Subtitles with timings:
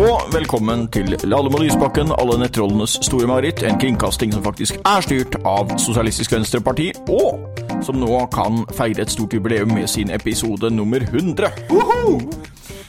[0.00, 3.62] Og velkommen til Lalle Lysbakken, alle nettrollenes store mareritt.
[3.62, 9.12] En kringkasting som faktisk er styrt av Sosialistisk Venstreparti, og som nå kan feire et
[9.12, 11.52] stort jubileum med sin episode nummer 100.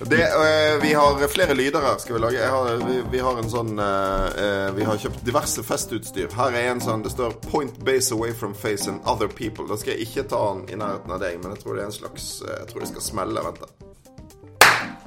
[0.10, 1.98] Det, øh, vi har flere lyder her.
[1.98, 6.32] skal Vi lage har, vi, vi, har en sånn øh, Vi har kjøpt diverse festutstyr.
[6.34, 9.68] Her er en sånn Det står 'Point base away from face and other people'.
[9.70, 11.92] Da skal jeg ikke ta den i nærheten av deg, men jeg tror det er
[11.92, 13.46] en slags Jeg tror det skal smelle.
[13.46, 13.90] Vent, da.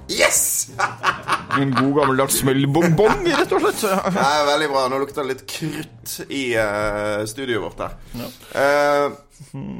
[0.08, 0.68] Yes!
[1.60, 3.82] En god gammeldags smellbongbong, rett og slett.
[3.84, 4.80] Det er veldig bra.
[4.90, 7.94] Nå lukter det litt krutt i uh, studioet vårt her.
[8.18, 8.30] Ja.
[8.56, 9.14] Uh,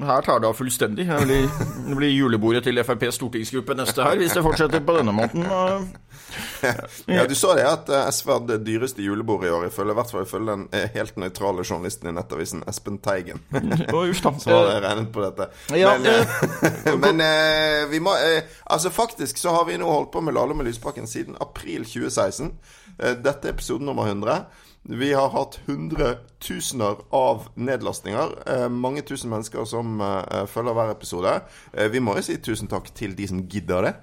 [0.05, 1.07] her tar det av fullstendig.
[1.09, 1.49] Det blir,
[1.89, 5.47] det blir julebordet til FrPs stortingsgruppe neste her, hvis det fortsetter på denne måten.
[7.07, 9.99] Ja, Du så det at eh, SV hadde det dyreste julebordet i år, ifølge, i
[10.01, 13.43] hvert fall ifølge den eh, helt nøytrale journalisten i Nettavisen, Espen Teigen.
[14.23, 15.49] Som hadde regnet på dette.
[15.79, 17.25] Ja, men, eh, men
[17.91, 18.15] vi må
[18.65, 22.51] Altså, faktisk så har vi nå holdt på med Lale med Lysbakken siden april 2016.
[22.99, 24.45] Dette er episode nummer 100.
[24.89, 28.35] Vi har hatt hundretusener av nedlastninger.
[28.47, 31.39] Eh, mange tusen mennesker som eh, følger hver episode.
[31.73, 33.95] Eh, vi må jo si tusen takk til de som gidder det.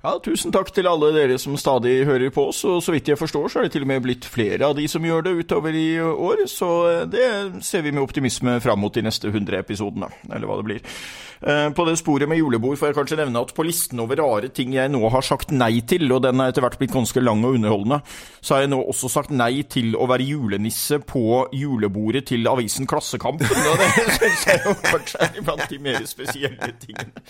[0.00, 2.62] Ja, Tusen takk til alle dere som stadig hører på oss.
[2.64, 4.86] og Så vidt jeg forstår, så er det til og med blitt flere av de
[4.88, 6.46] som gjør det utover i år.
[6.48, 6.68] Så
[7.12, 7.26] det
[7.64, 10.94] ser vi med optimisme fram mot de neste 100 episodene, eller hva det blir.
[11.40, 14.50] Eh, på det sporet med julebord får jeg kanskje nevne at på listen over rare
[14.52, 17.40] ting jeg nå har sagt nei til, og den er etter hvert blitt ganske lang
[17.48, 18.00] og underholdende,
[18.44, 22.88] så har jeg nå også sagt nei til å være julenisse på julebordet til avisen
[22.90, 23.48] Klassekampen.
[23.48, 27.24] Og det syns jeg jo kanskje er blant de mer spesielle tingene.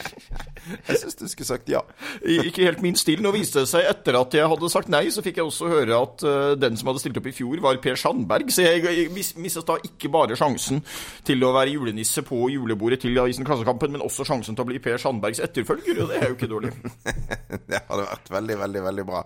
[0.88, 1.84] Jeg syns du skulle sagt ja.
[2.26, 3.22] Ikke helt min stil.
[3.22, 6.02] Nå viste det seg etter at jeg hadde sagt nei, så fikk jeg også høre
[6.02, 8.50] at uh, den som hadde stilt opp i fjor, var Per Sandberg.
[8.50, 10.82] Så jeg, jeg mistet da ikke bare sjansen
[11.26, 14.80] til å være julenisse på julebordet til avisen Klassekampen, men også sjansen til å bli
[14.82, 16.72] Per Sandbergs etterfølger, og det er jo ikke dårlig.
[17.68, 19.22] det hadde vært veldig, veldig, veldig bra.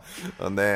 [0.59, 0.69] Det,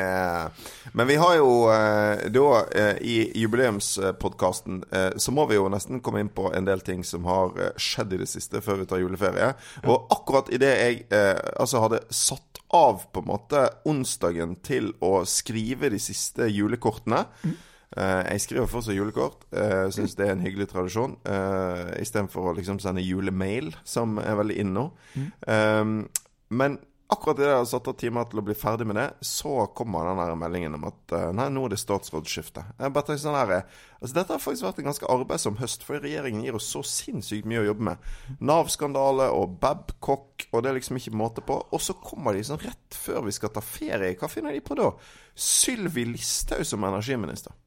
[0.95, 4.81] men vi har jo uh, da, uh, i jubileumspodkasten,
[5.19, 8.21] så må vi jo nesten komme inn på en del ting som har skjedd i
[8.21, 9.51] det siste før vi tar juleferie.
[9.85, 15.89] Og akkurat idet jeg altså hadde satt av på en måte onsdagen til å skrive
[15.93, 17.25] de siste julekortene.
[17.43, 17.57] Mm.
[17.97, 19.47] Uh, jeg skriver fortsatt julekort.
[19.49, 21.17] Uh, Syns det er en hyggelig tradisjon.
[21.25, 24.85] Uh, Istedenfor å liksom sende julemail, som er veldig inne nå.
[25.17, 26.05] Mm.
[26.49, 26.75] Men
[27.09, 30.05] akkurat idet jeg har satt av timer til å bli ferdig med det, så kommer
[30.05, 32.63] den meldingen om at nei, nå er det statsrådsskifte.
[32.77, 33.53] Jeg bare tenker sånn her,
[33.97, 37.49] altså Dette har faktisk vært en ganske arbeidsom høst, for regjeringen gir oss så sinnssykt
[37.49, 38.11] mye å jobbe med.
[38.45, 41.57] Nav-skandale og Babcock, og det er liksom ikke måte på.
[41.73, 44.13] Og så kommer de sånn rett før vi skal ta ferie.
[44.17, 44.91] Hva finner de på da?
[45.33, 47.57] Sylvi Listhaug som energiminister.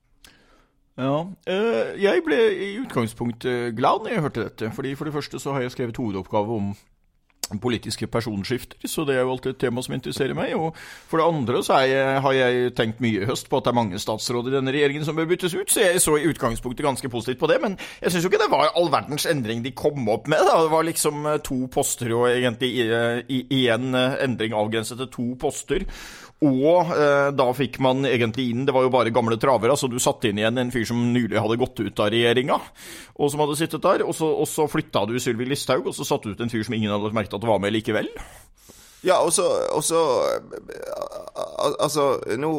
[0.99, 4.71] Ja, øh, jeg ble i utgangspunktet glad når jeg hørte dette.
[4.71, 6.75] fordi For det første så har jeg skrevet hovedoppgave om
[7.63, 10.55] politiske personskifter, så det er jo alltid et tema som interesserer meg.
[10.57, 10.77] Og
[11.11, 13.79] for det andre så jeg, har jeg tenkt mye i høst på at det er
[13.81, 17.13] mange statsråder i denne regjeringen som bør byttes ut, så jeg så i utgangspunktet ganske
[17.13, 17.61] positivt på det.
[17.65, 20.45] Men jeg syns jo ikke det var all verdens endring de kom opp med.
[20.49, 20.59] Da.
[20.65, 25.89] Det var liksom eh, to poster og egentlig én eh, endring avgrenset til to poster.
[26.43, 29.75] Og eh, da fikk man egentlig inn Det var jo bare gamle travere.
[29.75, 32.59] Altså du satte inn igjen en fyr som nylig hadde gått ut av regjeringa,
[33.15, 34.03] og som hadde sittet der.
[34.07, 36.67] Og så, og så flytta du Sylvi Listhaug, og så satte du ut en fyr
[36.67, 38.09] som ingen hadde merket at var med likevel.
[39.05, 40.31] Ja, og så
[41.63, 42.51] Altså, nå,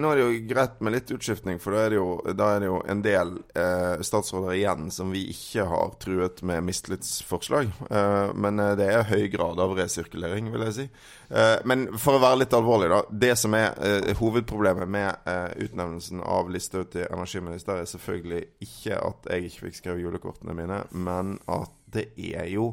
[0.00, 2.68] nå, er det jo greit med litt utskiftning, for da er det jo, er det
[2.68, 7.68] jo en del eh, statsråder igjen som vi ikke har truet med mistillitsforslag.
[7.90, 10.86] Eh, men eh, det er høy grad av resirkulering, vil jeg si.
[11.28, 13.02] Eh, men for å være litt alvorlig, da.
[13.26, 19.00] Det som er eh, hovedproblemet med eh, utnevnelsen av Listhaug til energiminister, er selvfølgelig ikke
[19.04, 22.72] at jeg ikke fikk skrevet julekortene mine, men at det er jo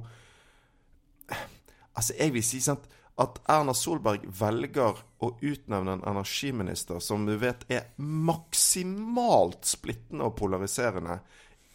[1.93, 2.87] Altså, jeg vil si sant,
[3.21, 10.37] at Erna Solberg velger å utnevne en energiminister som du vet er maksimalt splittende og
[10.39, 11.19] polariserende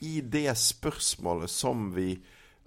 [0.03, 2.17] i det spørsmålet som vi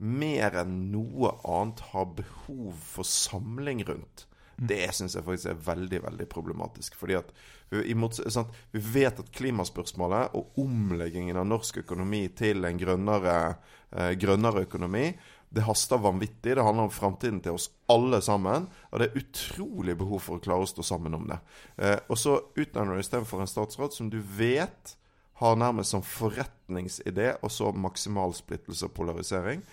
[0.02, 4.26] mer enn noe annet har behov for samling rundt.
[4.56, 4.68] Mm.
[4.72, 6.96] Det syns jeg faktisk er veldig veldig problematisk.
[6.96, 7.36] fordi at
[7.72, 7.94] vi,
[8.72, 13.38] vi vet at klimaspørsmålet og omleggingen av norsk økonomi til en grønnere,
[13.92, 15.06] eh, grønnere økonomi
[15.52, 16.56] det haster vanvittig.
[16.56, 18.70] Det handler om framtiden til oss alle sammen.
[18.92, 21.42] Og det er utrolig behov for å klare å stå sammen om det.
[21.76, 24.96] Eh, og så utnevner du istedenfor en statsråd som du vet
[25.42, 29.64] har nærmest som forretningsidé og så maksimal splittelse og polarisering.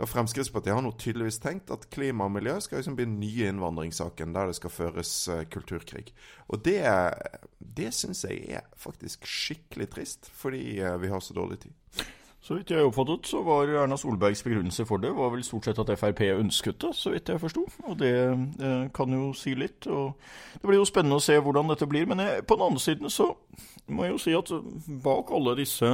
[0.00, 3.50] Og Fremskrittspartiet har nå tydeligvis tenkt at klima og miljø skal liksom bli den nye
[3.52, 6.14] innvandringssaken der det skal føres uh, kulturkrig.
[6.48, 6.80] Og det,
[7.60, 11.76] det syns jeg er faktisk skikkelig trist, fordi uh, vi har så dårlig tid.
[12.42, 15.78] Så vidt jeg oppfattet, så var Erna Solbergs begrunnelse for det var vel stort sett
[15.78, 17.62] at Frp ønsket det, så vidt jeg forsto.
[17.86, 19.86] Og det eh, kan jo si litt.
[19.86, 20.16] og
[20.54, 22.08] Det blir jo spennende å se hvordan dette blir.
[22.10, 23.28] Men jeg, på den andre siden så
[23.86, 24.50] må jeg jo si at
[25.04, 25.92] bak alle disse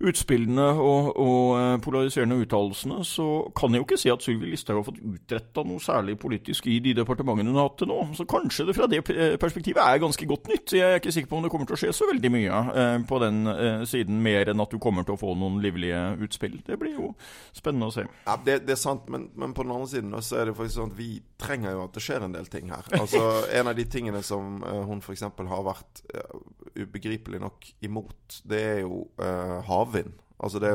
[0.00, 3.26] utspillene og, og eh, polariserende uttalelsene, så
[3.56, 6.78] kan jeg jo ikke si at Sylvi Listhaug har fått utretta noe særlig politisk i
[6.84, 7.98] de departementene hun har hatt til nå.
[8.16, 10.74] Så kanskje det fra det eh, perspektivet er ganske godt nytt.
[10.76, 12.96] Jeg er ikke sikker på om det kommer til å skje så veldig mye eh,
[13.10, 16.60] på den eh, siden, mer enn at du kommer til å få noen livlige utspill.
[16.66, 17.12] Det blir jo
[17.56, 18.06] spennende å se.
[18.24, 20.78] Ja, Det, det er sant, men, men, på den andre siden så er det faktisk
[20.80, 21.10] sånn at vi
[21.40, 22.88] trenger jo at det skjer en del ting her.
[22.96, 23.20] Altså,
[23.60, 25.24] En av de tingene som uh, hun f.eks.
[25.26, 26.40] har vært uh,
[26.78, 30.18] ubegripelig nok imot, det er jo uh, hav havvind.
[30.40, 30.70] Altså det,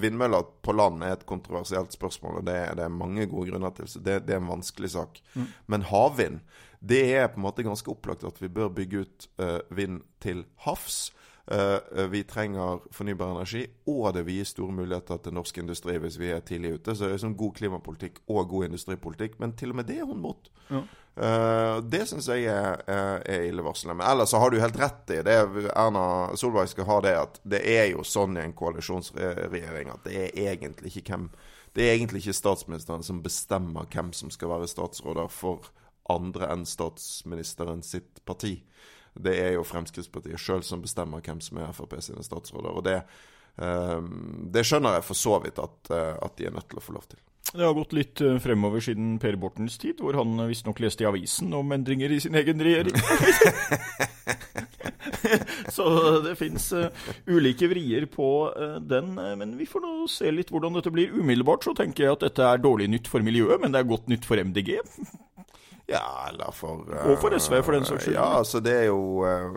[0.00, 3.88] Vindmøller på land er et kontroversielt spørsmål, og det, det er mange gode grunner til.
[3.88, 5.20] så Det, det er en vanskelig sak.
[5.34, 5.50] Mm.
[5.66, 6.40] Men havvind,
[6.80, 10.46] det er på en måte ganske opplagt at vi bør bygge ut uh, vind til
[10.64, 11.12] havs.
[11.46, 16.18] Uh, vi trenger fornybar energi, og det vil gi store muligheter til norsk industri hvis
[16.18, 16.94] vi er tidlig ute.
[16.94, 20.08] Så det er liksom god klimapolitikk og god industripolitikk, men til og med det er
[20.08, 20.50] hun mot.
[20.70, 20.82] Ja.
[21.16, 22.82] Uh, det syns jeg er,
[23.24, 23.94] er illevarslende.
[23.94, 25.36] Men ellers så har du helt rett i det
[25.70, 30.18] Erna Solberg skal ha det, at det er jo sånn i en koalisjonsregjering at det
[30.18, 31.30] er egentlig ikke hvem
[31.76, 35.70] Det er egentlig ikke statsministeren som bestemmer hvem som skal være statsråder for
[36.08, 38.62] andre enn statsministeren sitt parti.
[39.16, 42.72] Det er jo Fremskrittspartiet sjøl som bestemmer hvem som er Frp sine statsråder.
[42.72, 42.98] Og det,
[43.62, 44.00] uh,
[44.52, 46.96] det skjønner jeg for så vidt at, uh, at de er nødt til å få
[46.98, 47.20] lov til.
[47.54, 51.04] Det har gått litt eh, fremover siden Per Bortens tid, hvor han eh, visstnok leste
[51.04, 52.96] i avisen om endringer i sin egen regjering.
[55.76, 55.86] Så
[56.24, 56.68] det fins
[57.26, 58.28] ulike vrier på
[58.82, 59.14] den.
[59.16, 61.14] Men vi får nå se litt hvordan dette blir.
[61.14, 64.10] Umiddelbart så tenker jeg at dette er dårlig nytt for miljøet, men det er godt
[64.12, 64.78] nytt for MDG.
[65.86, 68.16] Ja, eller for uh, Og for SV, for den saks skyld.
[68.16, 69.54] Ja, altså det er jo uh,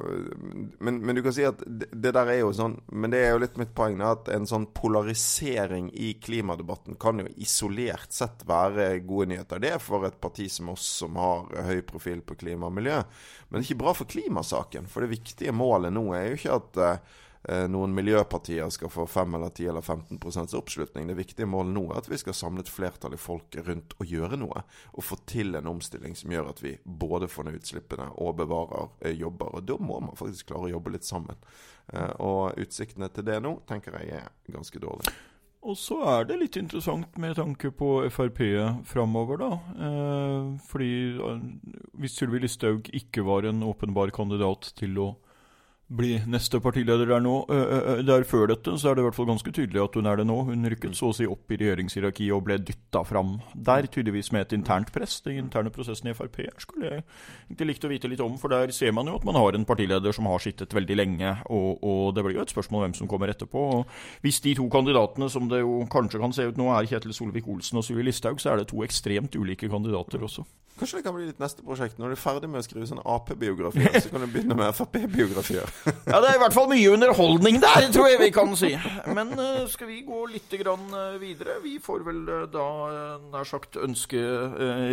[0.78, 3.32] men, men, du kan si at det, det, der er jo sånn Men det er
[3.34, 8.92] jo litt mitt poeng, at en sånn polarisering i klimadebatten kan jo isolert sett være
[9.10, 9.64] gode nyheter.
[9.64, 13.00] Det er for et parti som oss, som har høy profil på klima og miljø.
[13.50, 14.86] Men det er ikke bra for klimasaken.
[14.92, 17.18] For det viktige målet nå er jo ikke at uh,
[17.72, 21.08] noen miljøpartier skal få 5 eller 10 eller 15% oppslutning.
[21.08, 24.12] Det viktige målet nå er at vi skal samle et flertall i folket rundt og
[24.12, 24.64] gjøre noe.
[24.92, 28.92] Og få til en omstilling som gjør at vi både får ned utslippene og bevarer
[29.00, 29.56] eh, jobber.
[29.56, 31.40] Og da må man faktisk klare å jobbe litt sammen.
[31.94, 35.16] Eh, og utsiktene til det nå tenker jeg er ganske dårlige.
[35.60, 38.40] Og så er det litt interessant med tanke på Frp
[38.88, 39.50] framover, da.
[39.88, 40.92] Eh, fordi
[42.00, 45.10] hvis Sylvi Listhaug ikke var en åpenbar kandidat til å
[45.90, 47.36] bli neste partileder der nå.
[48.06, 50.28] Der før dette så er det i hvert fall ganske tydelig at hun er det
[50.30, 50.38] nå.
[50.50, 54.46] Hun rykket så å si opp i regjeringshierarkiet og ble dytta fram der, tydeligvis med
[54.46, 55.18] et internt press.
[55.26, 57.04] Den interne prosessen i Frp skulle jeg
[57.50, 59.66] egentlig likt å vite litt om, for der ser man jo at man har en
[59.70, 63.10] partileder som har sittet veldig lenge, og, og det blir jo et spørsmål hvem som
[63.10, 63.66] kommer etterpå.
[63.80, 67.18] Og hvis de to kandidatene, som det jo kanskje kan se ut nå, er Kjetil
[67.18, 70.46] Solvik-Olsen og Sylvi Listhaug, så er det to ekstremt ulike kandidater også.
[70.80, 71.98] Kanskje det kan bli ditt neste prosjekt.
[72.00, 75.68] Når du er ferdig med å skrive sånne Ap-biografier, så kan du begynne med Frp-biografier.
[76.08, 78.70] ja, det er i hvert fall mye underholdning der, tror jeg vi kan si.
[79.12, 81.58] Men uh, skal vi gå litt grann, uh, videre?
[81.66, 82.68] Vi får vel uh, da
[83.34, 84.22] nær sagt ønske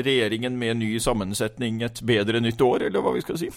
[0.06, 3.52] regjeringen med ny sammensetning et bedre nytt år, eller hva vi skal si?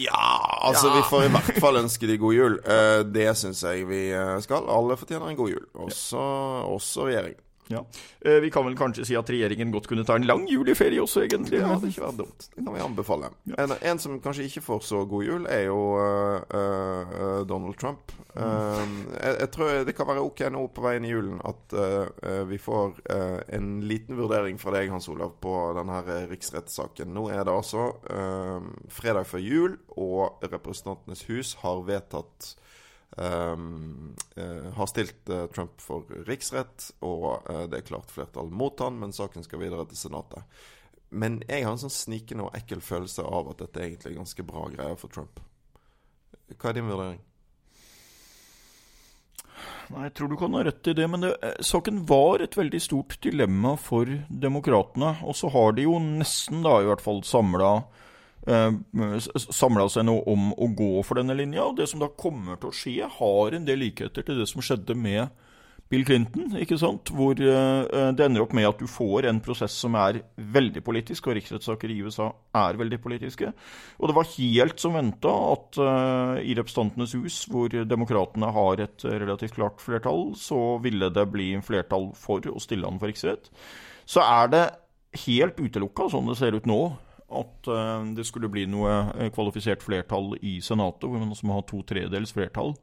[0.00, 0.24] Ja,
[0.64, 0.96] altså ja.
[0.96, 2.58] vi får i hvert fall ønske de god jul.
[3.12, 4.02] det syns jeg vi
[4.46, 4.64] skal.
[4.72, 5.68] Alle fortjener en god jul.
[5.84, 6.24] Også,
[6.72, 7.44] også regjeringen.
[7.70, 7.84] Ja.
[8.20, 11.22] Eh, vi kan vel kanskje si at regjeringen godt kunne ta en lang juleferie også,
[11.26, 11.60] egentlig.
[11.62, 12.46] Ja, det ikke vært dumt.
[12.50, 13.30] Det kan vi anbefale.
[13.46, 13.58] Ja.
[13.62, 18.10] En, en, som kanskje ikke får så god jul, er jo uh, uh, Donald Trump.
[18.34, 18.82] Uh,
[19.14, 21.72] jeg, jeg, tror det kan være ok nå på veien i julen at
[22.46, 23.00] vi får
[23.54, 26.00] en liten vurdering fra deg, Hans Olav, på denne
[26.30, 27.10] riksrettssaken.
[27.14, 27.88] Nå er det altså
[28.90, 32.54] fredag før jul, og Representantenes hus har vedtatt
[33.18, 34.14] Um,
[34.76, 39.12] har stilt uh, Trump for riksrett, og uh, det er klart flertall mot han, men
[39.12, 40.46] saken skal videre til Senatet.
[41.10, 44.20] Men jeg har en sånn snikende og ekkel følelse av at dette er egentlig er
[44.20, 45.42] ganske bra greier for Trump.
[46.54, 47.18] Hva er din vurdering?
[49.90, 51.32] Nei, Jeg tror du kan ha rett i det, men det,
[51.66, 55.16] saken var et veldig stort dilemma for demokratene.
[55.26, 57.72] Og så har de jo nesten, da i hvert fall, samla
[58.46, 61.66] samla seg nå om å gå for denne linja.
[61.68, 64.64] Og det som da kommer til å skje, har en del likheter til det som
[64.64, 65.28] skjedde med
[65.90, 67.10] Bill Clinton, ikke sant?
[67.10, 71.26] hvor uh, det ender opp med at du får en prosess som er veldig politisk,
[71.26, 72.28] og riksrettssaker i USA
[72.60, 73.50] er veldig politiske.
[73.98, 75.80] Og det var helt som venta at
[76.46, 82.12] i Representantenes hus, hvor demokratene har et relativt klart flertall, så ville det bli flertall
[82.14, 83.50] for å stille han for riksrett.
[84.06, 84.64] Så er det
[85.26, 86.84] helt utelukka, sånn det ser ut nå,
[87.30, 91.66] at uh, det skulle bli noe kvalifisert flertall i Senatet, hvor man også må ha
[91.66, 92.74] to tredels flertall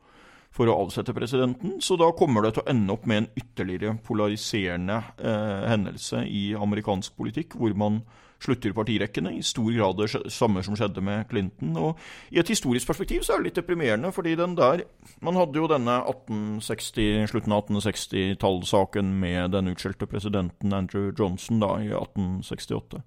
[0.58, 1.78] for å avsette presidenten.
[1.84, 6.50] Så da kommer det til å ende opp med en ytterligere polariserende eh, hendelse i
[6.58, 8.02] amerikansk politikk, hvor man
[8.42, 9.34] slutter partirekkene.
[9.34, 11.74] I stor grad det samme som skjedde med Clinton.
[11.82, 12.02] Og
[12.34, 14.86] I et historisk perspektiv så er det litt deprimerende, fordi den der
[15.22, 21.72] Man hadde jo denne 1860, slutten av 1860-tallssaken med den utskjelte presidenten Andrew Johnson da
[21.82, 23.02] i 1868.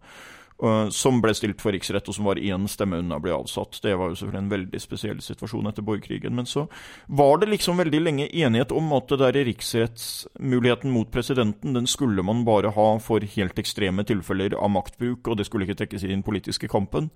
[0.63, 3.79] Eh, som ble stilt for riksrett, og som var én stemme unna å bli avsatt.
[3.81, 6.35] Det var jo selvfølgelig en veldig spesiell situasjon etter borgerkrigen.
[6.37, 6.67] Men så
[7.09, 12.25] var det liksom veldig lenge enighet om at det der riksrettsmuligheten mot presidenten, den skulle
[12.27, 16.13] man bare ha for helt ekstreme tilfeller av maktbruk, og det skulle ikke trekkes i
[16.13, 17.09] den politiske kampen.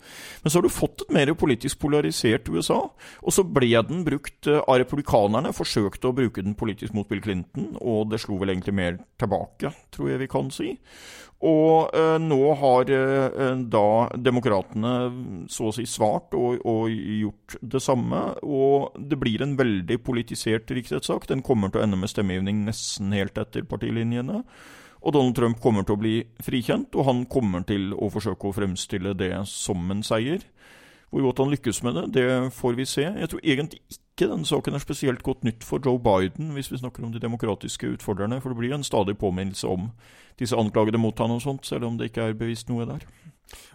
[0.42, 2.80] Men så har du fått et mer politisk polarisert USA,
[3.20, 5.52] og så ble den brukt eh, av republikanerne.
[5.52, 9.74] Forsøkte å bruke den politisk mot Bill Clinton, og det slo vel egentlig mer tilbake,
[9.92, 10.72] tror jeg vi kan si.
[11.44, 14.92] Og eh, nå har eh, da demokratene
[15.52, 18.22] så å si svart og, og, gjort det samme.
[18.46, 21.28] Og det blir en veldig politisert riksrettssak.
[21.28, 24.40] Den kommer til å ende med stemmegivning nesten helt etter partilinjene.
[25.04, 28.56] Og Donald Trump kommer til å bli frikjent, og han kommer til å forsøke å
[28.56, 30.40] fremstille det som en seier.
[31.14, 33.02] Hvor godt han lykkes med det, det får vi se.
[33.06, 36.80] Jeg tror egentlig ikke denne saken er spesielt godt nytt for Joe Biden, hvis vi
[36.80, 38.40] snakker om de demokratiske utfordrerne.
[38.42, 39.92] For det blir en stadig påminnelse om
[40.42, 43.06] disse anklagede mot han og sånt, selv om det ikke er bevist noe der.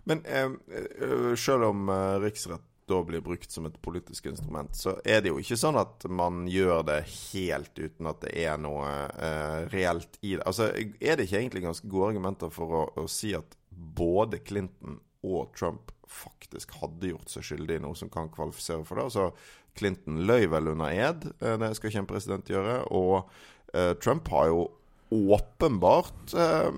[0.03, 0.51] Men eh,
[1.00, 5.31] eh selv om eh, riksrett da blir brukt som et politisk instrument, så er det
[5.31, 10.19] jo ikke sånn at man gjør det helt uten at det er noe eh, reelt
[10.19, 10.43] i det.
[10.43, 15.00] Altså, Er det ikke egentlig ganske gode argumenter for å, å si at både Clinton
[15.24, 19.08] og Trump faktisk hadde gjort seg skyldig i noe som kan kvalifisere for det?
[19.10, 19.30] Altså,
[19.78, 22.82] Clinton løy vel under ed, eh, det skal ikke en president gjøre.
[22.96, 23.22] Og
[23.74, 24.68] eh, Trump har jo
[25.10, 26.70] åpenbart eh,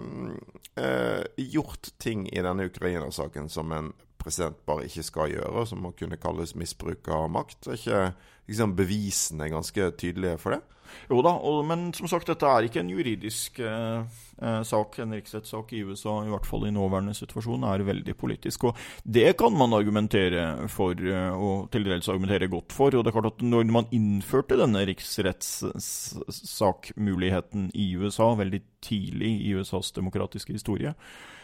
[0.83, 5.93] eh, gjort ting i denne Ukraina-saken som en president bare ikke skal gjøre, som må
[5.97, 7.67] kunne kalles misbruk av makt.
[7.67, 8.03] Er ikke
[8.51, 10.61] liksom, bevisene ganske tydelige for det?
[11.11, 13.99] Jo da, og, men som sagt, dette er ikke en juridisk eh,
[14.41, 14.99] eh, sak.
[15.01, 18.63] En riksrettssak i USA, i hvert fall i nåværende situasjon, er veldig politisk.
[18.69, 22.89] Og det kan man argumentere for, eh, og til dels argumentere godt for.
[22.95, 29.49] Og det er klart at når man innførte denne riksrettssakmuligheten i USA veldig tidlig i
[29.57, 30.91] USAs demokratiske historie,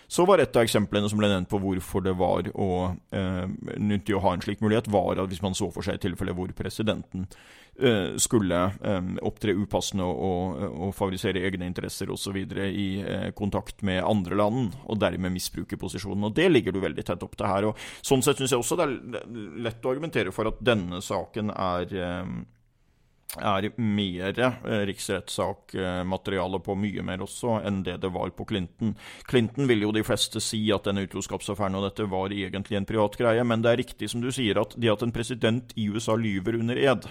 [0.08, 3.46] så var et av eksemplene som ble nevnt på hvorfor det var å, eh,
[3.76, 6.36] nyttig å ha en slik mulighet, var at hvis man så for seg et tilfelle
[6.38, 7.28] hvor presidenten
[7.76, 12.40] eh, skulle eh, opptre upassende og, og, favorisere egne interesser osv.
[12.40, 16.30] i eh, kontakt med andre land, og dermed misbruke posisjonen.
[16.30, 17.72] Og Det ligger du veldig tett opp til her.
[17.72, 21.52] og Sånn sett syns jeg også det er lett å argumentere for at denne saken
[21.52, 22.38] er eh,
[23.36, 28.96] er mer eh, riksrettssakmateriale på mye mer også enn det det var på Clinton.
[29.28, 33.18] Clinton vil jo de fleste si at denne utroskapsaffæren og dette var egentlig en privat
[33.20, 36.16] greie, men det er riktig som du sier at det at en president i USA
[36.16, 37.10] lyver under ed,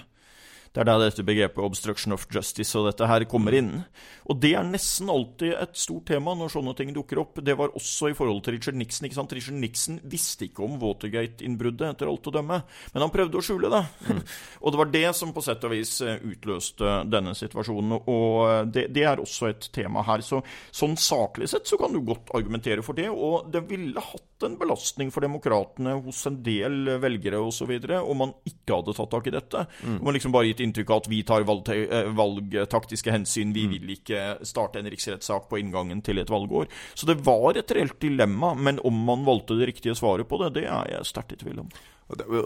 [0.77, 3.87] det er der dette begrepet 'obstruction of justice' og dette her kommer inn.
[4.29, 7.41] Og det er nesten alltid et stort tema når sånne ting dukker opp.
[7.41, 9.07] Det var også i forhold til Richard Nixon.
[9.07, 9.33] ikke sant?
[9.33, 12.63] Richard Nixon visste ikke om Watergate-innbruddet, etter alt å dømme.
[12.93, 13.83] Men han prøvde å skjule det.
[14.11, 14.21] Mm.
[14.63, 17.97] og det var det som på sett og vis eh, utløste denne situasjonen.
[18.03, 20.21] Og eh, det, det, er også et tema her.
[20.21, 20.43] Så
[20.75, 23.09] sånn saklig sett så kan du godt argumentere for det.
[23.09, 27.73] Og det ville hatt en belastning for demokratene hos en del velgere osv.
[28.03, 29.65] om man ikke hadde tatt tak i dette.
[29.87, 30.03] Mm.
[30.03, 33.55] Man liksom bare gitt inntrykk av at vi tar eh, valgtaktiske hensyn.
[33.57, 36.71] Vi vil ikke starte en riksrettssak på inngangen til et valgår.
[36.95, 40.55] Så det var et reelt dilemma, men om man valgte det riktige svaret på det,
[40.61, 41.71] det er jeg sterkt i tvil om.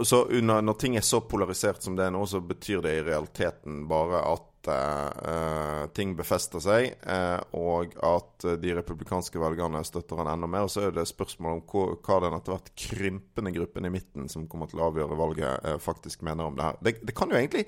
[0.04, 3.84] Så Når ting er så polarisert som det er nå, så betyr det i realiteten
[3.88, 10.48] bare at uh, ting befester seg, uh, og at de republikanske velgerne støtter han enda
[10.48, 10.64] mer.
[10.64, 14.32] Og så er det spørsmål om hva, hva den etter hvert krympende gruppen i midten
[14.32, 16.80] som kommer til å avgjøre valget, uh, faktisk mener om det her.
[16.80, 17.66] Det, det kan jo egentlig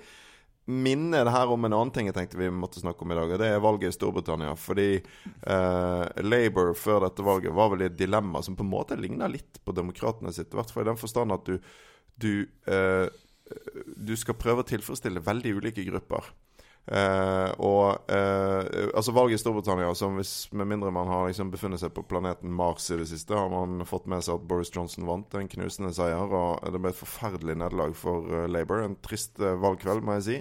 [0.64, 3.32] minne det her om en annen ting jeg tenkte vi måtte snakke om i dag.
[3.34, 4.52] og Det er valget i Storbritannia.
[4.58, 8.98] Fordi eh, Labour før dette valget var vel i et dilemma som på en måte
[8.98, 10.52] ligna litt på demokratene sitt.
[10.52, 11.58] I hvert fall i den forstand at du,
[12.22, 12.32] du,
[12.70, 13.06] eh,
[13.96, 16.30] du skal prøve å tilfredsstille veldig ulike grupper.
[16.82, 21.78] Uh, og uh, altså valget i Storbritannia, som hvis med mindre man har liksom befunnet
[21.78, 25.06] seg på planeten Mars i det siste, har man fått med seg at Boris Johnson
[25.06, 26.26] vant en knusende seier.
[26.26, 28.82] Og det ble et forferdelig nederlag for uh, Labour.
[28.82, 30.38] En trist valgkveld, må jeg si.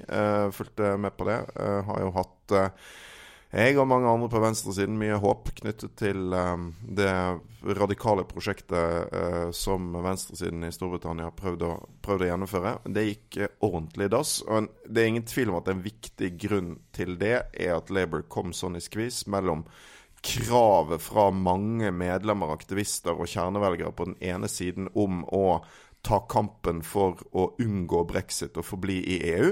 [0.57, 1.39] fulgte med på det.
[1.87, 2.55] har jo hatt
[3.51, 7.11] jeg og mange andre på venstresiden mye håp knyttet til um, det
[7.77, 12.75] radikale prosjektet uh, som venstresiden i Storbritannia prøvde å, prøvde å gjennomføre.
[12.87, 14.37] Det gikk uh, ordentlig i dass.
[14.47, 17.91] Og en, det er ingen tvil om at en viktig grunn til det er at
[17.91, 19.65] Labour kom sånn i skvis mellom
[20.21, 25.59] kravet fra mange medlemmer, aktivister og kjernevelgere på den ene siden om å
[26.05, 29.51] ta kampen for å unngå brexit og forbli i EU.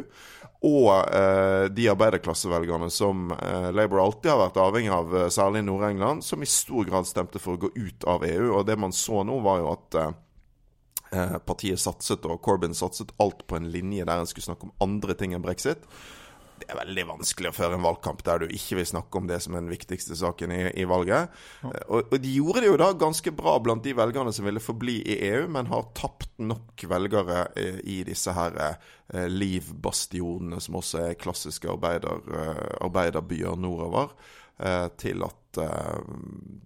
[0.67, 5.67] Og eh, de arbeiderklassevelgerne som eh, Labour alltid har vært avhengig av, eh, særlig i
[5.69, 8.49] Nord-England, som i stor grad stemte for å gå ut av EU.
[8.57, 10.17] Og det man så nå, var jo at eh,
[11.15, 14.75] eh partiet satset, og Corbyn satset alt på en linje der en skulle snakke om
[14.83, 15.85] andre ting enn brexit
[16.59, 19.39] det er veldig vanskelig å føre en valgkamp der du ikke vil snakke om det
[19.43, 21.33] som er den viktigste saken i, i valget.
[21.63, 21.71] Ja.
[21.87, 24.99] Og, og, de gjorde det jo da ganske bra blant de velgerne som ville forbli
[25.01, 31.05] i EU, men har tapt nok velgere eh, i disse her eh, livbastionene, som også
[31.07, 34.13] er klassiske arbeider, eh, arbeiderbyer nordover,
[34.59, 36.19] eh, til at eh,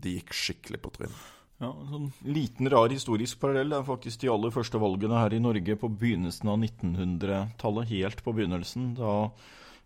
[0.03, 1.29] de gikk skikkelig på trynet.
[1.63, 5.35] Ja, en sånn liten, rar historisk parallell det er faktisk de aller første valgene her
[5.35, 7.91] i Norge på begynnelsen av 1900-tallet.
[7.93, 8.93] Helt på begynnelsen.
[8.97, 9.13] Da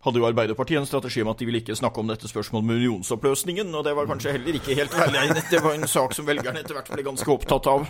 [0.06, 2.76] hadde jo Arbeiderpartiet en strategi om at de ville ikke snakke om dette spørsmålet med
[2.82, 5.48] unionsoppløsningen, og det var kanskje heller ikke helt velegnet.
[5.50, 7.88] Det var en sak som velgerne etter hvert ble ganske opptatt av.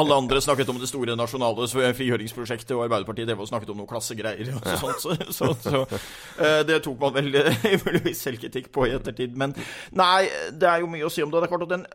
[0.00, 3.90] Alle andre snakket om det store nasjonale frigjøringsprosjektet, og Arbeiderpartiet drev og snakket om noen
[3.90, 5.06] klassegreier og sånt.
[5.06, 5.84] Så, så, så,
[6.42, 7.30] uh, det tok man vel
[7.86, 9.38] muligvis selvkritikk på i ettertid.
[9.38, 9.54] Men
[9.94, 11.44] nei, det er jo mye å si om det.
[11.44, 11.86] Det er klart at den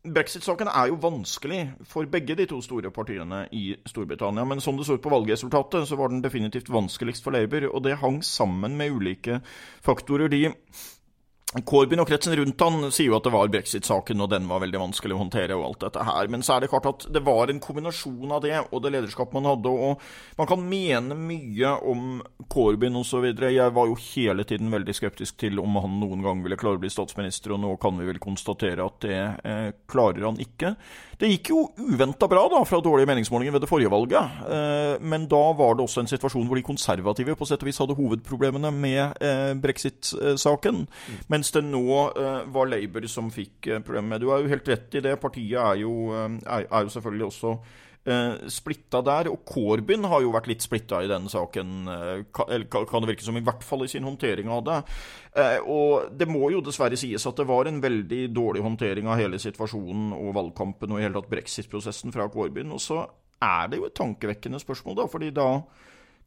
[0.00, 4.46] Brexit-saken er jo vanskelig for begge de to store partiene i Storbritannia.
[4.48, 7.66] Men som det så ut på valgresultatet, så var den definitivt vanskeligst for Labour.
[7.68, 9.42] Og det hang sammen med ulike
[9.84, 10.32] faktorer.
[10.32, 10.54] De
[11.50, 14.84] Corbyn og kretsen rundt han sier jo at det var brexit-saken, og den var veldig
[14.84, 15.56] vanskelig å håndtere.
[15.58, 18.42] og alt dette her, Men så er det klart at det var en kombinasjon av
[18.42, 19.66] det og det lederskapet man hadde.
[19.66, 20.00] og
[20.38, 23.34] Man kan mene mye om Corbyn osv.
[23.34, 26.84] Jeg var jo hele tiden veldig skeptisk til om han noen gang ville klare å
[26.84, 30.76] bli statsminister, og nå kan vi vel konstatere at det eh, klarer han ikke.
[31.20, 34.38] Det gikk jo uventa bra da, fra dårlige meningsmålinger ved det forrige valget.
[34.46, 37.82] Eh, men da var det også en situasjon hvor de konservative på sett og vis
[37.82, 40.86] hadde hovedproblemene med eh, brexit-saken.
[41.40, 44.20] Mens det nå eh, var Labour som fikk problemer.
[44.20, 45.16] Du har jo helt rett i det.
[45.22, 47.54] Partiet er jo, er, er jo selvfølgelig også
[48.04, 49.30] eh, splitta der.
[49.32, 53.36] Og Corbyn har jo vært litt splitta i denne saken, eh, kan, det virke som,
[53.36, 54.78] i hvert fall i sin håndtering av det.
[55.40, 59.20] Eh, og det må jo dessverre sies at det var en veldig dårlig håndtering av
[59.20, 62.72] hele situasjonen og valgkampen og i hele tatt brexit-prosessen fra Corbyn.
[62.74, 63.04] Og så
[63.40, 65.50] er det jo et tankevekkende spørsmål, da, fordi da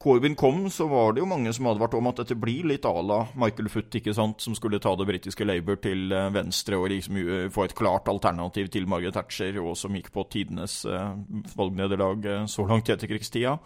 [0.02, 2.92] Corbyn kom, så var det jo mange som advarte om at dette blir litt à
[3.00, 6.90] la Michael Foot, ikke sant, som skulle ta det britiske Labour til eh, venstre og
[6.92, 11.16] liksom eh, få et klart alternativ til Margaret Thatcher, og som gikk på tidenes uh,
[11.56, 13.58] valgnederlag så langt i etterkrigstida.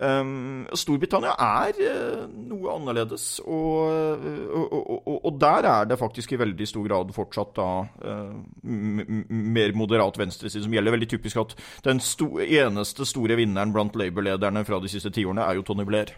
[0.00, 4.22] Um, Storbritannia er uh, noe annerledes, og,
[4.56, 8.32] og, og, og, der er det faktisk i veldig stor grad fortsatt da uh,
[8.64, 10.96] mer moderat venstreside som gjelder.
[10.96, 15.60] Veldig typisk at den sto eneste store vinneren blant Labour-lederne fra de siste tiårene er
[15.60, 16.16] jo Tony Blair.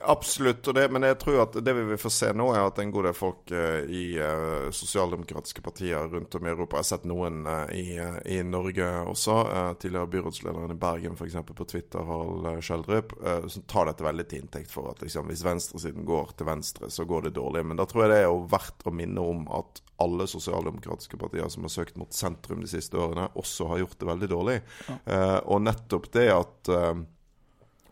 [0.00, 0.74] Absolutt.
[0.74, 3.08] Det, men jeg tror at det vi vil få se nå, er at en god
[3.08, 7.40] del folk uh, i uh, sosialdemokratiske partier rundt om i Europa Jeg har sett noen
[7.48, 7.98] uh, i,
[8.30, 9.36] i, Norge også.
[9.82, 11.36] tidligere byrådslederen i Bergen, f.eks.
[11.48, 13.12] på Twitter, Harald Schjelderup,
[13.50, 17.04] som tar dette veldig til inntekt for at liksom, hvis venstresiden går til venstre, så
[17.08, 17.64] går det dårlig.
[17.66, 21.50] Men da tror jeg det er jo verdt å minne om at alle sosialdemokratiske partier
[21.52, 24.58] som har søkt mot sentrum de siste årene, også har gjort det veldig dårlig.
[24.88, 24.98] Ja.
[25.50, 26.70] og nettopp det at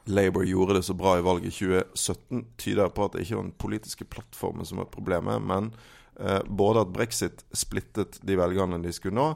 [0.07, 3.47] Labour gjorde det så bra i valget i 2017, tyder på at det ikke var
[3.49, 5.73] den politiske plattformen som var problemet, men
[6.21, 9.33] eh, både at brexit splittet de velgerne de skulle nå,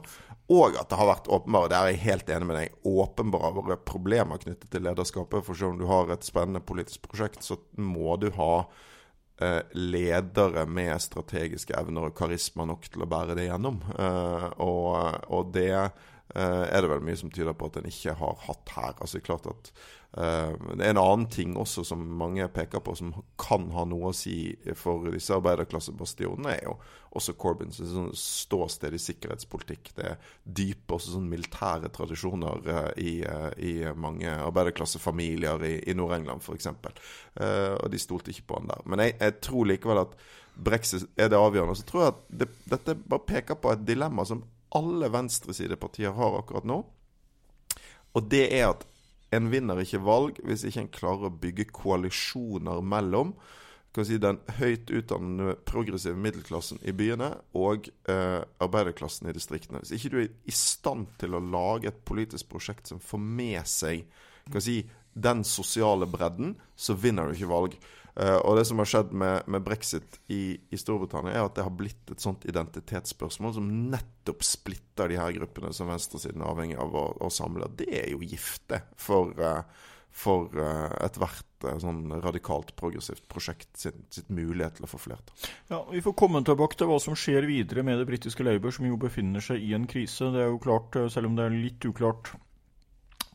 [0.51, 4.39] og at det har vært åpenbare, det er jeg helt enig med deg, åpenbare problemer
[4.41, 5.45] knyttet til lederskapet.
[5.47, 8.53] For selv om du har et spennende politisk prosjekt, så må du ha
[9.43, 13.79] eh, ledere med strategiske evner og karisma nok til å bære det gjennom.
[13.95, 15.71] Eh, og, og det
[16.35, 18.93] Eh, er det vel mye som tyder på at en ikke har hatt her.
[19.03, 19.71] Altså klart at
[20.11, 24.15] Det er en annen ting også som mange peker på som kan ha noe å
[24.15, 26.73] si for disse arbeiderklassebastionene, er jo
[27.15, 29.93] også Corbyns sånn ståsted i sikkerhetspolitikk.
[29.95, 35.95] Det er dype også sånn militære tradisjoner uh, i, uh, i, mange arbeiderklassefamilier i, i
[35.95, 36.69] Nord-England f.eks.
[37.79, 38.85] Og de stolte ikke på han der.
[38.91, 40.15] Men jeg, jeg tror likevel at
[40.55, 41.75] brexit er det avgjørende.
[41.79, 44.43] Så tror jeg at det, dette bare peker på et dilemma som
[44.75, 46.81] alle venstresidepartier har akkurat nå.
[48.11, 48.85] Og det er at
[49.31, 53.35] en vinner ikke valg hvis ikke en klarer å bygge koalisjoner mellom
[53.99, 59.81] si, den høyt utdannede progressive middelklassen i byene og eh, arbeiderklassen i distriktene.
[59.83, 63.67] Hvis ikke du er i stand til å lage et politisk prosjekt som får med
[63.67, 64.05] seg
[64.63, 64.77] si,
[65.13, 67.75] den sosiale bredden, så vinner du ikke valg.
[68.19, 71.63] Uh, og det som har skjedd med, med brexit i, i, Storbritannia, er at det
[71.63, 76.79] har blitt et sånt identitetsspørsmål som nettopp splitter de her gruppene som venstresiden er avhengig
[76.81, 77.71] av å, å samle.
[77.79, 79.63] Det er jo gifte for, uh,
[80.11, 85.49] for uh, ethvert sånn radikalt progressivt prosjekt sitt, sitt, mulighet til å få flertall.
[85.71, 88.89] Ja, Vi får komme tilbake til hva som skjer videre med det britiske Labour, som
[88.89, 90.33] jo befinner seg i en krise.
[90.33, 92.33] Det er jo klart, selv om det er litt uklart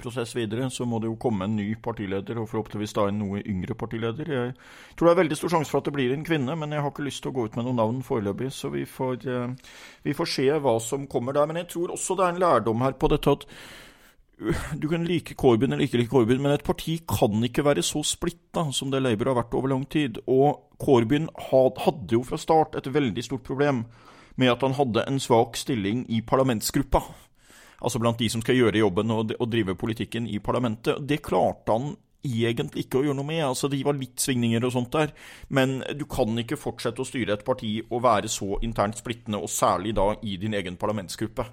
[0.00, 3.40] prosess videre, så må det jo komme en ny partileder, og forhåpentligvis da en noe
[3.48, 4.28] yngre partileder.
[4.28, 4.52] Jeg
[4.96, 6.92] tror det er veldig stor sjanse for at det blir en kvinne, men jeg har
[6.92, 10.16] ikke lyst til å gå ut med noen navn foreløpig, så vi får, eh, vi
[10.16, 11.46] får se hva som kommer der.
[11.46, 13.46] Men jeg tror også det er en lærdom her på dette at
[14.76, 18.02] du kan like Corbyn eller ikke like Corbyn, men et parti kan ikke være så
[18.04, 20.20] splitta som det Labour har vært over lang tid.
[20.28, 23.86] Og Corbyn hadde jo fra start et veldig stort problem
[24.36, 27.00] med at han hadde en svak stilling i parlamentsgruppa
[27.80, 31.00] altså blant de som skal gjøre jobben og, og drive politikken i parlamentet.
[31.06, 31.94] Det klarte han
[32.26, 33.42] egentlig ikke å gjøre noe med.
[33.46, 35.14] Altså, De var litt svingninger og sånt der.
[35.48, 39.52] Men du kan ikke fortsette å styre et parti og være så internt splittende, og
[39.52, 41.50] særlig da i din egen parlamentsgruppe.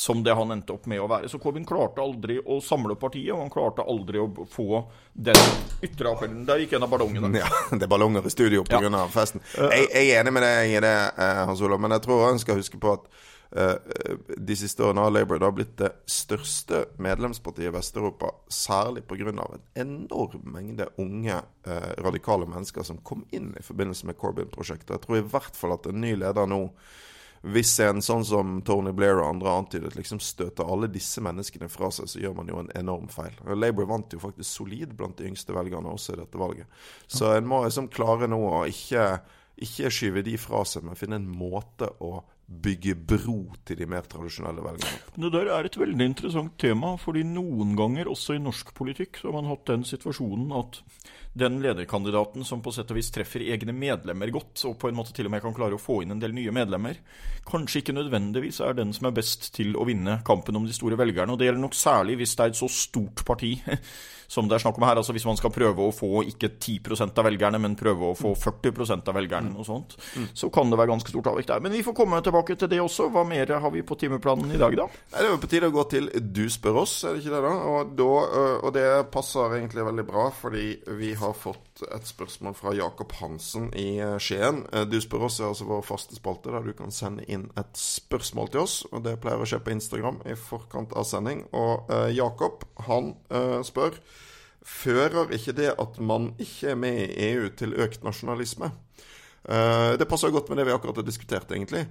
[0.00, 1.28] Som det han endte opp med å være.
[1.28, 5.36] Så Corbyn klarte aldri å samle partiet, og han klarte aldri å få den
[5.82, 6.44] ytre appellen.
[6.46, 7.32] Der gikk en av ballongene.
[7.42, 8.84] Ja, det er ballonger i studio pga.
[8.86, 8.92] Ja.
[9.02, 9.42] Av festen.
[9.58, 12.40] Jeg, jeg, er enig med deg i det, eh, Hans Olav, men jeg tror han
[12.40, 13.10] skal huske på at
[13.50, 19.32] de siste årene har Labour da blitt det største medlemspartiet i Vest-Europa, særlig pga.
[19.32, 24.90] en enorm mengde unge, eh, radikale mennesker som kom inn i forbindelse med Corbyn-prosjektet.
[24.90, 26.70] Jeg tror i hvert fall at en ny leder nå
[27.40, 31.88] hvis en sånn som Tony Blair og andre antydet liksom støter alle disse menneskene fra
[31.90, 33.32] seg, så gjør man jo en enorm feil.
[33.56, 36.66] Labour vant jo faktisk solid blant de yngste velgerne også i dette valget.
[37.08, 39.22] Så en må liksom klare nå å ikke,
[39.56, 42.18] ikke skyve de fra seg, men finne en måte å
[42.50, 44.98] bygge bro til de mer tradisjonelle velgerne.
[45.14, 49.30] Det der er et veldig interessant tema, fordi noen ganger, også i norsk politikk, så
[49.30, 50.80] har man hatt den situasjonen at
[51.38, 55.14] den lederkandidaten som på sett og vis treffer egne medlemmer godt, og på en måte
[55.14, 56.98] til og med kan klare å få inn en del nye medlemmer,
[57.46, 60.98] kanskje ikke nødvendigvis er den som er best til å vinne kampen om de store
[60.98, 61.30] velgerne.
[61.30, 63.54] Og det gjelder nok særlig hvis det er et så stort parti
[64.30, 65.00] som det er snakk om her.
[65.00, 68.36] Altså Hvis man skal prøve å få ikke 10% av velgerne, men prøve å få
[68.38, 70.28] 40% av velgerne, og sånt, mm.
[70.38, 71.64] så kan det være ganske stort avvik der.
[71.64, 73.08] Men vi får komme tilbake til det også.
[73.10, 74.86] Hva mer har vi på timeplanen i dag, da?
[75.10, 77.42] Det er jo på tide å gå til Du spør oss, er det ikke det,
[77.48, 77.56] da?
[77.72, 78.12] Og, da,
[78.60, 80.68] og det passer egentlig veldig bra, fordi
[81.00, 84.62] vi har fått et spørsmål fra Jakob Hansen i Skien.
[84.90, 88.50] Du spør oss er altså vår faste spalte, der du kan sende inn et spørsmål
[88.52, 88.74] til oss.
[88.90, 91.46] Og det pleier å skje på Instagram i forkant av sending.
[91.56, 93.98] Og eh, Jakob, han eh, spør
[94.60, 98.68] Fører ikke det at man ikke er med i EU, til økt nasjonalisme?
[99.40, 101.86] Uh, det passer godt med det vi akkurat har diskutert, egentlig.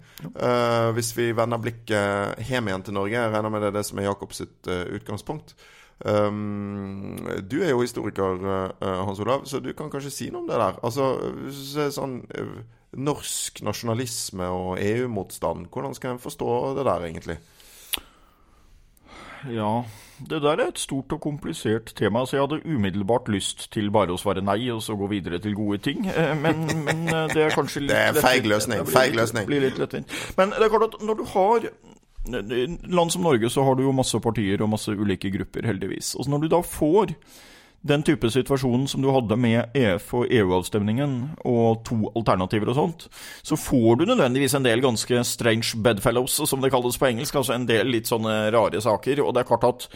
[0.93, 3.97] Hvis vi vender blikket hjem igjen til Norge, jeg regner med det er det som
[3.97, 5.55] er Jakobs utgangspunkt.
[5.99, 7.17] Um,
[7.51, 8.43] du er jo historiker,
[8.79, 10.79] Hans Olav, så du kan kanskje si noe om det der.
[10.85, 11.09] Altså,
[11.91, 12.21] sånn
[12.97, 17.37] Norsk nasjonalisme og EU-motstand, hvordan skal en forstå det der, egentlig?
[19.47, 19.83] Ja,
[20.29, 24.11] det der er et stort og komplisert tema, så jeg hadde umiddelbart lyst til bare
[24.11, 26.09] å svare nei, og så gå videre til gode ting.
[26.09, 28.83] Eh, men, men eh, det er kanskje litt Det er feig løsning.
[28.89, 29.47] Feig løsning.
[29.47, 30.17] Blir litt lettvint.
[30.37, 31.69] Men det er klart at når du har
[32.27, 36.15] land som Norge, så har du jo masse partier og masse ulike grupper, heldigvis.
[36.19, 37.15] Og når du da får
[37.81, 41.13] den type situasjonen som du hadde med EF og EU-avstemningen,
[41.47, 43.05] og to alternativer og sånt,
[43.43, 47.39] så får du nødvendigvis en del ganske strange bedfellows, som det kalles på engelsk.
[47.39, 49.23] Altså en del litt sånne rare saker.
[49.23, 49.87] Og det er klart at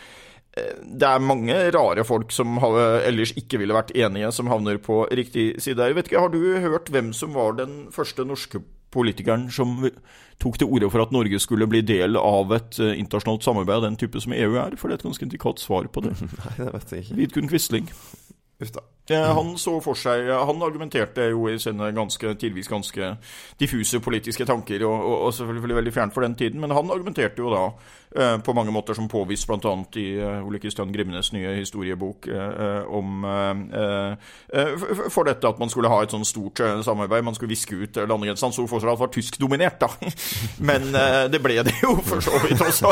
[0.55, 5.03] eh, det er mange rare folk som ellers ikke ville vært enige, som havner på
[5.11, 5.91] riktig side.
[5.91, 9.81] Jeg vet ikke, Har du hørt hvem som var den første norske politikeren som
[10.41, 13.87] tok til orde for at Norge skulle bli del av et uh, internasjonalt samarbeid av
[13.87, 14.77] den type som EU er?
[14.79, 16.15] For det er et ganske intrikat svar på det.
[16.43, 17.19] Nei, det vet jeg ikke.
[17.21, 17.91] Vidkun Quisling.
[18.63, 18.85] Uff da.
[19.09, 23.09] Han så for seg Han argumenterte jo i sine ganske, tidvis ganske
[23.59, 27.43] diffuse politiske tanker, og, og, og, selvfølgelig veldig fjernt for den tiden, men han argumenterte
[27.43, 27.65] jo da
[28.15, 29.73] eh, på mange måter som påvist bl.a.
[29.99, 34.13] i eh, Ole Kristian Grimnes nye historiebok eh, om eh,
[34.59, 37.75] eh, for dette at man skulle ha et sånn stort eh, samarbeid, man skulle viske
[37.75, 38.49] ut landegrensen.
[38.49, 39.89] Han så for seg at det var tyskdominert, da.
[40.69, 40.89] Men
[41.31, 42.91] det ble det jo for så vidt også.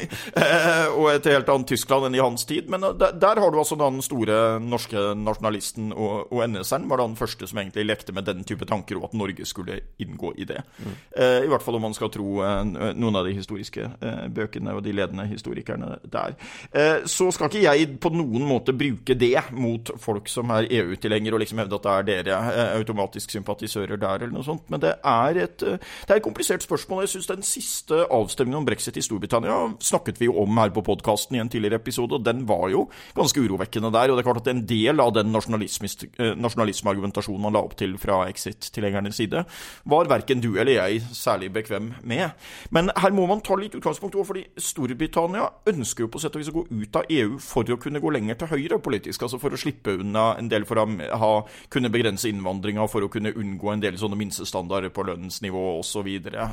[0.98, 2.70] og et helt annet Tyskland enn i hans tid.
[2.70, 7.08] Men der, der har du altså den store norske nasjonalisten og, og NS-eren var da
[7.08, 10.46] den første som egentlig lekte med den type tanker, og at Norge skulle inngå i
[10.48, 10.62] det.
[10.78, 10.94] Mm.
[11.16, 12.62] Eh, I hvert fall om man skal tro eh,
[12.96, 16.36] noen av de historiske eh, bøkene og de ledende historikerne der.
[16.72, 21.36] Eh, så skal ikke jeg på noen måte bruke det mot folk som er EU-tilhengere,
[21.36, 24.66] og liksom hevde at det er dere eh, automatisk sympatisører der, eller noe sånt.
[24.72, 27.04] Men det er et, det er et komplisert spørsmål.
[27.06, 30.84] Jeg syns den siste avstemningen om brexit i Storbritannia snakket vi jo om her på
[30.86, 34.10] podkasten i en tidligere episode, og den var jo ganske urovekkende der.
[34.10, 38.28] Og det er klart at en del av den nasjonalismeargumentasjonen man la opp til fra
[38.30, 39.44] exit-tilhengernes side,
[39.84, 42.30] var verken du eller jeg særlig bekvem med.
[42.70, 46.40] Men her må man ta litt utgangspunkt òg, fordi Storbritannia ønsker jo på sett og
[46.42, 49.38] vis å gå ut av EU for å kunne gå lenger til høyre politisk, altså
[49.42, 50.84] for å slippe unna en del for å
[51.20, 51.32] ha,
[51.72, 56.08] kunne begrense innvandringa, for å kunne unngå en del sånne minstestandarder på lønnsnivå osv.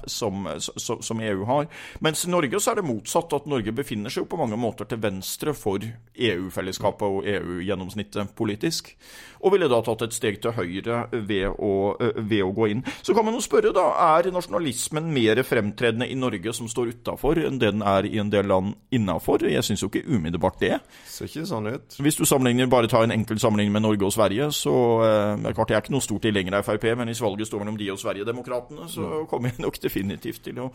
[0.08, 1.68] Som, som, som EU har.
[2.04, 4.88] Mens i Norge så er det motsatt, at Norge befinner seg jo på mange måter
[4.90, 8.96] til venstre for EU-fellesskapet og EU-gjennomsnittet politisk,
[9.44, 12.84] og ville da tatt et steg til høyre ved å, ved å gå inn.
[13.06, 13.86] Så kan man jo spørre, da,
[14.18, 18.32] er nasjonalismen mer fremtredende i Norge som står utafor, enn det den er i en
[18.34, 19.46] del land innafor?
[19.46, 20.78] Jeg syns jo ikke umiddelbart det.
[21.10, 21.98] Ser ikke sånn ut.
[22.02, 25.74] Hvis du sammenligner, bare tar en enkel sammenligning med Norge og Sverige, så eh, klart
[25.74, 28.00] Jeg er ikke noe stort tilhenger av Frp, men hvis valget står mellom de og
[28.02, 29.28] Sverigedemokraterna, så mm.
[29.30, 30.72] kommer jeg nok definitivt til å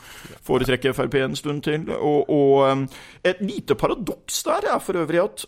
[0.46, 1.88] foretrekke Frp en stund til.
[1.96, 5.46] Og, og et lite paradoks der er for øvrig at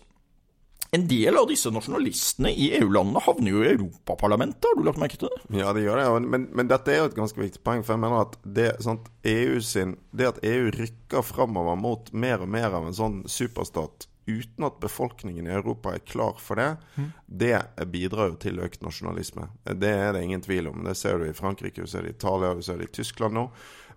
[0.95, 5.19] en del av disse nasjonalistene i EU-landene havner jo i Europaparlamentet, har du lagt merke
[5.19, 5.43] til det?
[5.59, 7.83] Ja, det gjør det, men, men, dette er jo et ganske viktig poeng.
[7.83, 12.45] For jeg mener at det, sant, EU sin, det at EU rykker framover mot mer
[12.45, 16.77] og mer av en sånn superstat uten at befolkningen i Europa er klar for det,
[16.97, 17.09] mm.
[17.27, 17.59] det
[17.93, 19.51] bidrar jo til økt nasjonalisme.
[19.69, 20.85] Det er det ingen tvil om.
[20.87, 23.37] Det ser du i Frankrike, du ser det i Italia, du ser det i Tyskland
[23.37, 23.49] nå.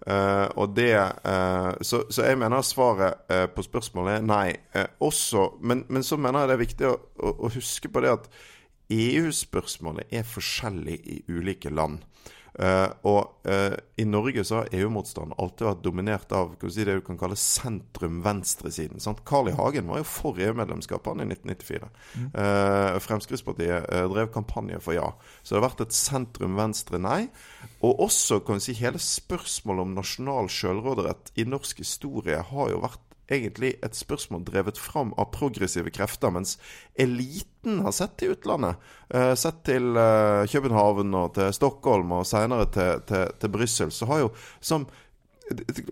[0.05, 4.45] Uh, og det uh, så, så, jeg mener svaret uh, på spørsmålet er nei.
[5.03, 8.13] også, men, men, så mener jeg det er viktig å, å, å huske på det
[8.13, 8.29] at
[8.93, 11.99] EU-spørsmålet er forskjellig i ulike land.
[12.57, 17.03] Uh, og uh, i Norge så har EU-motstanden alltid vært dominert av si, det du
[17.05, 19.01] kan kalle sentrum-venstresiden.
[19.27, 19.55] Carl I.
[19.57, 21.91] Hagen var jo for EU-medlemskapet i 1994.
[22.17, 22.27] Mm.
[22.33, 25.11] Uh, Fremskrittspartiet drev kampanje for ja.
[25.43, 27.27] Så det har vært et sentrum-venstre nei.
[27.85, 32.81] Og også kan vi si hele spørsmålet om nasjonal sjølråderett i norsk historie har jo
[32.81, 36.55] vært egentlig et spørsmål drevet fram av progressive krefter, mens
[36.99, 38.79] eliten har sett til utlandet.
[39.13, 43.91] Uh, sett til uh, København og til Stockholm og senere til, til, til Brussel.
[43.91, 44.87] Så har jo som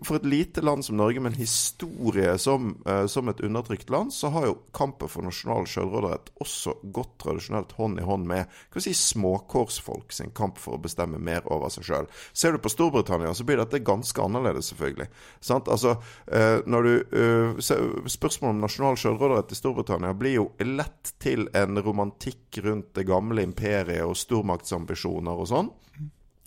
[0.02, 4.12] for et lite land som Norge med en historie som, uh, som, et undertrykt land,
[4.12, 8.82] så har jo kampen for nasjonal selvråderett også gått tradisjonelt hånd i hånd med hva
[8.84, 12.10] si, småkårsfolk sin kamp for å bestemme mer over seg sjøl.
[12.36, 15.08] Ser du på Storbritannia, så blir dette ganske annerledes, selvfølgelig.
[15.40, 15.72] Sant?
[15.72, 15.96] Altså,
[16.28, 21.80] uh, når du, uh, spørsmålet om nasjonal selvråderett i Storbritannia blir jo lett til en
[21.80, 25.74] romantikk rundt det gamle imperiet og stormaktsambisjoner og sånn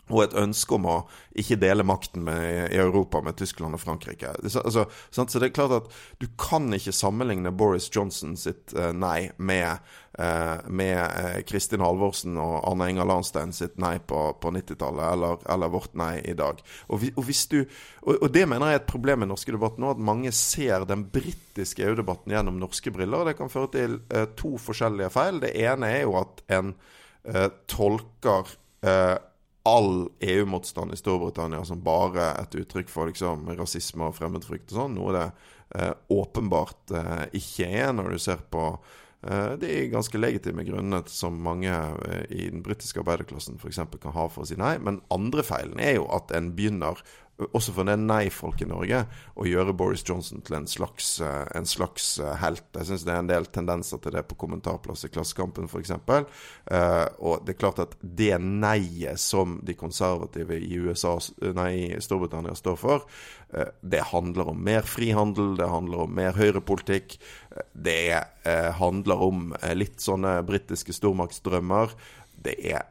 [0.09, 0.97] og et ønske om å
[1.37, 4.33] ikke dele makten med, i Europa med Tyskland og Frankrike.
[4.41, 5.89] Altså, så det er klart at
[6.21, 9.85] du kan ikke sammenligne Boris Johnson sitt uh, nei med,
[10.17, 15.45] uh, med uh, Kristin Halvorsen og Arne Inger Lahnstein sitt nei på, på 90-tallet, eller,
[15.45, 16.61] eller, vårt nei i dag.
[16.89, 17.59] Og, vi, og, du,
[18.01, 20.89] og, og, det mener jeg er et problem i norske debatten nå, at mange ser
[20.89, 23.21] den britiske EU-debatten gjennom norske briller.
[23.21, 23.99] og Det kan føre til
[24.39, 25.43] to forskjellige feil.
[25.43, 26.73] Det ene er jo at en
[27.69, 28.47] tolker
[29.67, 34.95] all EU-motstand i Storbritannia som bare et uttrykk for liksom, rasisme og fremmedfrykt og sånn,
[34.97, 35.25] noe det
[35.75, 38.65] eh, åpenbart eh, ikke er når du ser på
[39.27, 43.81] eh, de ganske legitime grunnene som mange eh, i den britiske arbeiderklassen f.eks.
[43.99, 44.77] kan ha for å si nei.
[44.79, 47.03] Men andre feilen er jo at en begynner
[47.47, 49.03] også for det nei-folk i Norge,
[49.39, 52.65] å gjøre Boris Johnson til en slags, eh, en slags eh, helt.
[52.75, 55.93] Jeg syns det er en del tendenser til det på kommentarplass i Klassekampen f.eks.
[55.99, 61.15] Uh, og det er klart at det nei-et som de konservative i USA,
[61.55, 63.07] nei, Storbritannia står for,
[63.81, 67.15] det handler om mer frihandel, det handler om mer høyrepolitikk.
[67.73, 68.21] Det
[68.77, 71.95] handler om litt sånne britiske stormaktsdrømmer.
[72.45, 72.85] Det er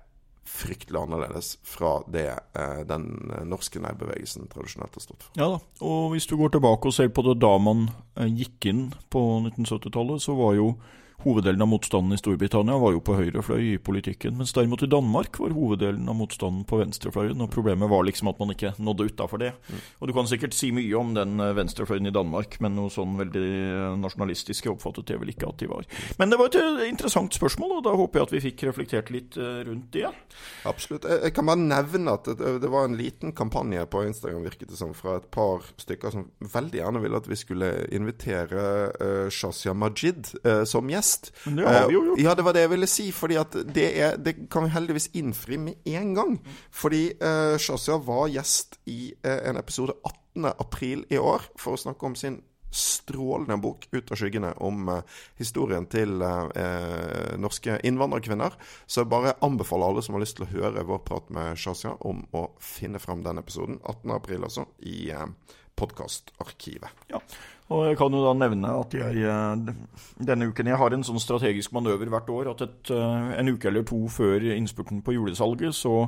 [0.49, 3.09] fryktelig annerledes fra det eh, den
[3.49, 5.33] norske nei-bevegelsen tradisjonelt har stått for.
[5.39, 8.71] Ja da, og hvis du går tilbake og ser på det da man eh, gikk
[8.71, 10.73] inn på 1970-tallet, så var jo
[11.25, 15.41] Hoveddelen av motstanden i Storbritannia var jo på høyrefløy i politikken, mens derimot i Danmark
[15.43, 17.41] var hoveddelen av motstanden på venstrefløyen.
[17.43, 19.51] Og problemet var liksom at man ikke nådde utafor det.
[19.67, 19.81] Mm.
[19.99, 23.17] Og du kan sikkert si mye om den eh, venstrefløyen i Danmark, men noe sånn
[23.19, 25.89] veldig eh, nasjonalistisk oppfattet jeg vel ikke at de var.
[26.23, 29.11] Men det var et eh, interessant spørsmål, og da håper jeg at vi fikk reflektert
[29.11, 30.07] litt rundt det.
[30.71, 31.09] Absolutt.
[31.09, 34.95] Jeg kan bare nevne at det var en liten kampanje på Instagram, virket det som,
[34.95, 38.63] fra et par stykker som veldig gjerne ville at vi skulle invitere
[39.03, 41.33] uh, Shazia Majid uh, som gjest gjest.
[41.45, 42.23] Det har vi jo gjort.
[42.23, 43.09] Ja, det var det jeg ville si.
[43.13, 46.39] fordi at det, er, det kan vi heldigvis innfri med en gang.
[46.71, 50.55] Fordi uh, Shazia var gjest i uh, en episode 18 18.
[50.59, 55.03] april i år for å snakke om sin strålende bok 'Ut av skyggene' om uh,
[55.39, 58.53] historien til uh, norske innvandrerkvinner.
[58.87, 61.97] Så jeg bare anbefaler alle som har lyst til å høre vår prat med Shazia,
[62.01, 63.81] om å finne fram den episoden.
[63.85, 64.13] 18.
[64.13, 65.25] april, altså, i uh,
[65.81, 67.07] podkastarkivet.
[67.09, 67.23] Ja.
[67.69, 69.15] Og jeg kan jo da nevne at jeg
[70.25, 73.85] denne uken Jeg har en sånn strategisk manøver hvert år at et, en uke eller
[73.89, 76.07] to før innspurten på julesalget, så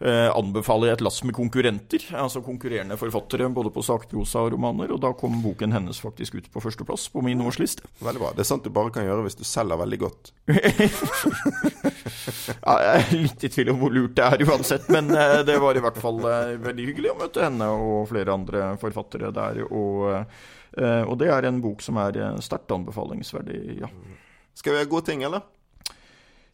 [0.00, 4.92] eh, anbefaler jeg et lass med konkurrenter, altså konkurrerende forfattere både på sakprosa og romaner,
[4.92, 7.86] og da kom boken hennes faktisk ut på førsteplass på min årsliste.
[8.04, 8.32] Veldig bra.
[8.36, 10.32] Det er sant du bare kan gjøre hvis du selger veldig godt.
[12.66, 15.56] ja, jeg er litt i tvil om hvor lurt det er uansett, men eh, det
[15.62, 19.64] var i hvert fall eh, veldig hyggelig å møte henne og flere andre forfattere der.
[19.70, 23.88] Og, eh, og det er en bok som er sterkt anbefalingsverdig, ja.
[24.56, 25.44] Skal vi ha gode ting, eller?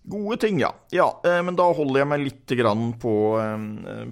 [0.04, 0.74] Gode ting, ja.
[0.90, 1.20] ja.
[1.22, 2.52] Men da holder jeg meg litt
[2.98, 3.12] på,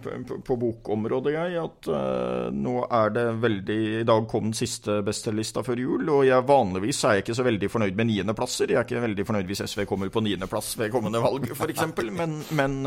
[0.04, 1.56] på, på bokområdet, jeg.
[1.58, 6.22] At uh, nå er det veldig I dag kom den siste bestselgerlista før jul, og
[6.28, 8.70] jeg vanligvis er jeg ikke så veldig fornøyd med niendeplasser.
[8.70, 11.82] Jeg er ikke veldig fornøyd hvis SV kommer på niendeplass ved kommende valg, f.eks.
[12.14, 12.78] Men, men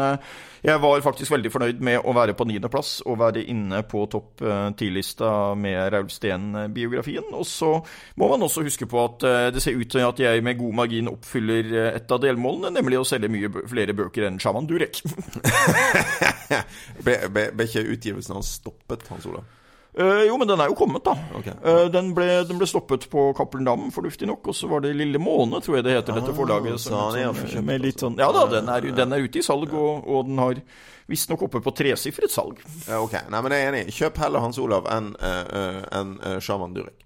[0.64, 4.46] jeg var faktisk veldig fornøyd med å være på niendeplass og være inne på topp
[4.80, 7.28] ti-lista med Raul Steen-biografien.
[7.36, 7.76] Og så
[8.16, 11.12] må man også huske på at det ser ut til at jeg med god margin
[11.12, 15.02] oppfyller et av delmålene, nemlig nemlig å selge mye flere bøker enn Shaman Durek.
[17.06, 19.46] ble, ble, ble, ikke utgivelsen hans stoppet, Hans Olav?
[19.94, 21.14] Uh, jo, men den er jo kommet, da.
[21.38, 21.54] Okay.
[21.62, 24.50] Uh, den, ble, den, ble, stoppet på Cappelen Dam, fornuftig nok.
[24.50, 26.82] Og så var det Lille Måne, tror jeg det heter, dette ah, forlaget.
[26.82, 30.08] Som, som, med litt sånn, ja da, den er, den er ute i salg, og,
[30.10, 30.64] og den har
[31.12, 32.64] visstnok oppe på tresifret salg.
[32.88, 33.86] Uh, ok, Nei, men jeg er enig.
[33.94, 37.03] Kjøp heller Hans Olav enn uh, en, Shaman Durek.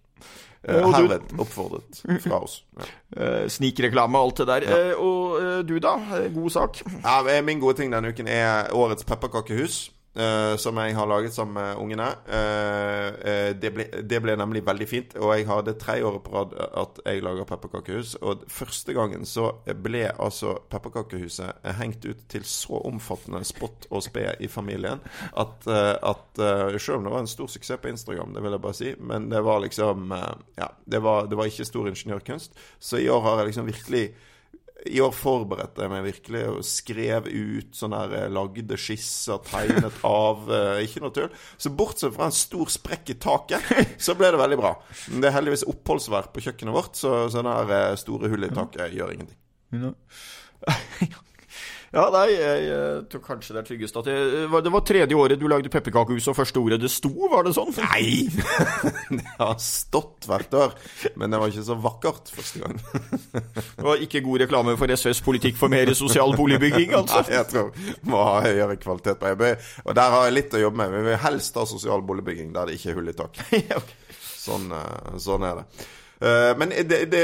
[0.67, 2.59] Uh, herved oppfordret fra oss.
[2.75, 2.87] Ja.
[3.17, 4.65] Uh, Snikreklame og alt det der.
[4.67, 4.79] Ja.
[4.95, 5.95] Uh, og du, da?
[6.35, 6.81] God sak?
[7.03, 9.85] Ja, Min gode ting denne uken er årets pepperkakehus.
[10.17, 12.07] Uh, som jeg har laget sammen med ungene.
[12.25, 15.11] Uh, uh, det, ble, det, ble, nemlig veldig fint.
[15.21, 18.15] Og jeg har det tredje året på rad at jeg lager pepperkakehus.
[18.25, 19.51] Og første gangen så
[19.83, 25.03] ble altså pepperkakehuset hengt ut til så omfattende spott og spe i familien
[25.37, 26.39] at, at
[26.81, 29.29] Selv om det var en stor suksess på Instagram, det vil jeg bare si, men
[29.29, 30.13] det var liksom
[30.57, 32.57] Ja, det var, det var ikke stor ingeniørkunst.
[32.79, 34.07] Så i år har jeg liksom virkelig
[34.89, 40.01] i år forberedte jeg meg virkelig og skrev ut sånne her eh, lagde skisser, tegnet
[40.07, 41.29] av uh, Ikke noe tull.
[41.59, 43.71] Så bortsett fra en stor sprekk i taket,
[44.05, 44.73] så ble det veldig bra.
[45.11, 48.53] Men det er heldigvis oppholdsvær på kjøkkenet vårt, så sånne her uh, store hull i
[48.55, 49.41] taket gjør ingenting.
[51.97, 55.39] Ja, nei, jeg, jeg tror kanskje det er tryggest at jeg, Det var tredje året
[55.41, 57.71] du lagde pepperkakehus, og første ordet det sto, var det sånn?
[57.73, 58.27] Nei!
[59.17, 60.75] det har stått hvert år,
[61.17, 62.77] men det var ikke så vakkert første gang.
[63.33, 67.23] det var ikke god reklame for SVs politikk for mer sosial boligbygging, altså?
[67.25, 69.45] Nei, jeg tror vi må ha høyere kvalitet på EB.
[69.87, 70.93] Og der har jeg litt å jobbe med.
[70.93, 73.95] Vi vil helst ha sosial boligbygging der det ikke er hull i taket.
[74.47, 75.87] sånn, eh, sånn er det.
[76.17, 77.23] Uh, men det, det,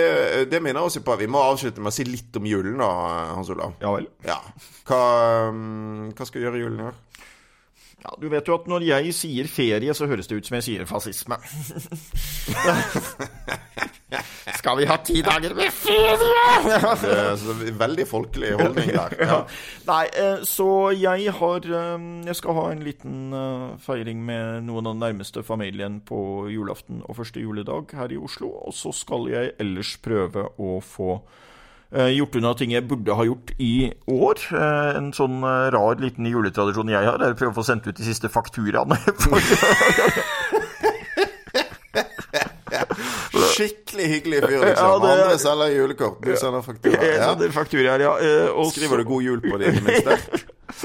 [0.52, 2.90] det, minner oss på vi må avslutte med å si litt om julen, da,
[3.34, 3.74] Hans Olav.
[3.82, 4.06] Ja vel.
[4.28, 4.38] Ja.
[4.88, 5.02] Hva,
[5.50, 7.02] um, hva skal vi gjøre i julen i år?
[8.04, 10.68] Ja, Du vet jo at når jeg sier ferie, så høres det ut som jeg
[10.68, 11.40] sier fascisme.
[14.60, 16.13] Skal vi ha ti dager med ferie?!
[17.13, 19.15] er veldig folkelig holdning der.
[19.23, 19.39] Ja.
[19.88, 24.89] Nei, eh, så jeg har eh, Jeg skal ha en liten eh, feiring med noen
[24.89, 28.52] av den nærmeste familien på julaften og første juledag her i Oslo.
[28.67, 31.21] Og så skal jeg ellers prøve å få
[31.93, 34.39] gjort unna ting jeg burde ha gjort i år.
[34.97, 38.08] En sånn rar liten juletradisjon jeg har, er å prøve å få sendt ut de
[38.08, 38.97] siste fakturaene.
[43.54, 44.88] Skikkelig hyggelig fyr, liksom.
[44.88, 45.12] Ja, det...
[45.13, 47.06] Andre selger julekort, du sender faktura.
[47.06, 47.30] Ja.
[47.54, 48.13] fakturaer, ja.
[48.20, 48.80] Eh, Også...
[48.80, 50.18] Skriver du 'god jul' på de minste?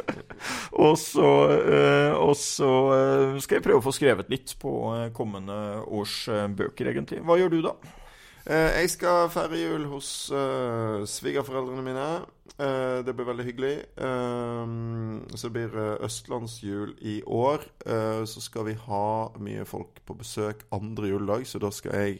[0.86, 4.72] og så, eh, og så eh, skal jeg prøve å få skrevet litt på
[5.16, 7.22] kommende års bøker, egentlig.
[7.24, 7.76] Hva gjør du, da?
[8.48, 10.30] Jeg skal feire jul hos
[11.12, 12.06] svigerforeldrene mine.
[12.58, 13.74] Uh, det blir veldig hyggelig.
[14.00, 17.66] Uh, så blir det østlandsjul i år.
[18.28, 22.18] så skal vi ha mye folk på besøk andre juledag, så da skal jeg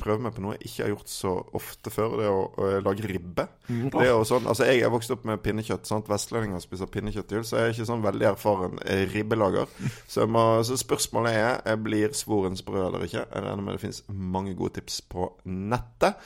[0.00, 2.14] prøve meg på noe jeg ikke har gjort så ofte før.
[2.20, 3.44] Det å, å lage ribbe.
[3.68, 3.90] Mm.
[3.92, 5.88] Det er jo sånn, altså Jeg er vokst opp med pinnekjøtt.
[5.88, 6.08] sant?
[6.08, 8.78] Vestlendinger spiser pinnekjøtt til jul, så jeg er ikke sånn veldig erfaren
[9.12, 9.68] ribbelager.
[10.14, 13.26] Så, må, så spørsmålet er jeg blir svoren sprø eller ikke.
[13.26, 16.16] Jeg regner med det finnes mange gode tips på nettet.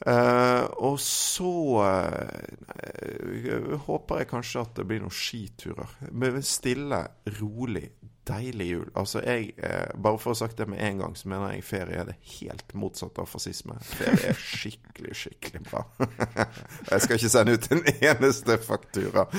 [0.00, 1.50] Uh, og så
[1.84, 5.96] uh, håper jeg kanskje at det blir noen skiturer.
[6.12, 7.02] Med stille,
[7.40, 7.84] rolig,
[8.30, 8.88] deilig jul.
[8.94, 11.66] Altså, jeg eh, Bare for å ha sagt det med en gang, så mener jeg
[11.66, 13.76] ferie er det helt motsatte av fascisme.
[13.84, 15.84] Ferie er skikkelig, skikkelig bra.
[16.90, 19.26] jeg skal ikke sende ut en eneste faktura.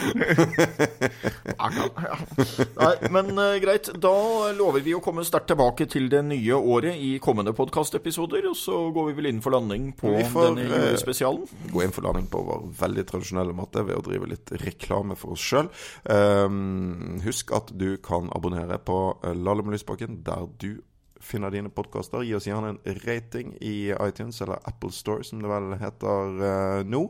[2.81, 3.91] Nei, men uh, greit.
[4.01, 4.15] Da
[4.57, 8.47] lover vi å komme sterkt tilbake til det nye året i kommende podkastepisoder.
[8.51, 11.45] Og så går vi vel inn for landing på får, denne eh, julespesialen.
[11.71, 15.35] Gå inn for landing på vår veldig tradisjonelle måte ved å drive litt reklame for
[15.35, 15.71] oss sjøl.
[16.05, 19.35] Um, husk at du kan abonnere på eh,
[19.71, 20.81] Lysbakken der du
[21.21, 22.23] finner dine podkaster.
[22.25, 26.81] Gi oss gjerne en rating i iTunes eller Apple Store, som det vel heter uh,
[26.87, 27.03] nå.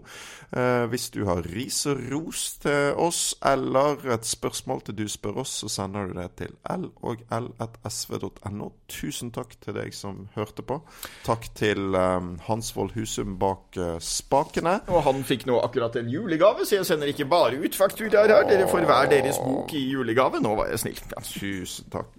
[0.51, 5.41] Uh, hvis du har ris og ros til oss, eller et spørsmål til du spør
[5.45, 8.69] oss, så sender du det til l og l.sv.no.
[8.91, 10.81] Tusen takk til deg som hørte på.
[11.25, 14.79] Takk til um, Hans Wold Husum bak uh, spakene.
[14.91, 18.47] Og han fikk nå akkurat en julegave, så jeg sender ikke bare ut fakturaer her.
[18.49, 20.43] Dere får hver deres bok i julegave.
[20.43, 21.03] Nå var jeg snill.
[21.15, 21.25] Ja.
[21.31, 22.15] Tusen takk,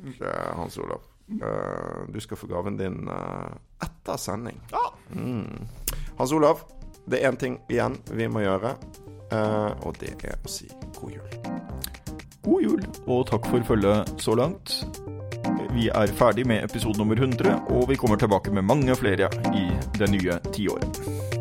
[0.56, 1.11] Hans Olav.
[1.40, 3.52] Uh, du skal få gaven din uh,
[3.82, 4.60] etter sending.
[4.72, 4.84] Ja.
[5.14, 5.66] Mm.
[6.18, 6.64] Hans Olav,
[7.06, 8.74] det er én ting igjen vi må gjøre,
[9.32, 10.68] uh, og det er å si
[10.98, 11.36] god jul.
[12.42, 14.80] God jul, og takk for følget så langt.
[15.72, 19.70] Vi er ferdig med episode nummer 100, og vi kommer tilbake med mange flere i
[19.98, 21.31] det nye tiåret.